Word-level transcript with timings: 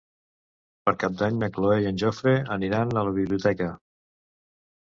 Per 0.87 0.93
Cap 1.03 1.19
d'Any 1.19 1.37
na 1.43 1.49
Cloè 1.57 1.75
i 1.83 1.87
en 1.91 2.01
Jofre 2.05 2.35
aniran 2.57 2.97
a 3.03 3.07
la 3.09 3.15
biblioteca. 3.21 3.69